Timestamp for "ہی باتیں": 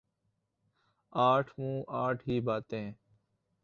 2.29-2.91